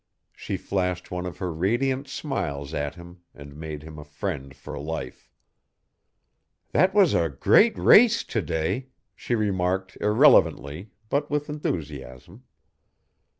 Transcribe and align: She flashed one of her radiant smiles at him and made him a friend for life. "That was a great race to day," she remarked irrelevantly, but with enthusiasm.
She 0.33 0.57
flashed 0.57 1.11
one 1.11 1.27
of 1.27 1.37
her 1.37 1.53
radiant 1.53 2.07
smiles 2.07 2.73
at 2.73 2.95
him 2.95 3.19
and 3.35 3.55
made 3.55 3.83
him 3.83 3.99
a 3.99 4.03
friend 4.03 4.55
for 4.55 4.79
life. 4.79 5.29
"That 6.71 6.95
was 6.95 7.13
a 7.13 7.29
great 7.29 7.77
race 7.77 8.23
to 8.23 8.41
day," 8.41 8.87
she 9.15 9.35
remarked 9.35 9.97
irrelevantly, 10.01 10.89
but 11.09 11.29
with 11.29 11.49
enthusiasm. 11.51 12.45